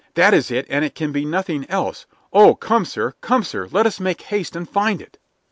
"That 0.15 0.33
is 0.33 0.49
it, 0.49 0.65
and 0.67 0.83
it 0.83 0.95
can 0.95 1.11
be 1.11 1.25
nothing 1.25 1.69
else. 1.69 2.07
Oh, 2.33 2.55
come, 2.55 2.85
sir 2.85 3.13
come, 3.21 3.43
sir; 3.43 3.67
let 3.71 3.85
us 3.85 3.99
make 3.99 4.23
haste 4.23 4.55
and 4.55 4.67
find 4.67 4.99
it!" 4.99 5.19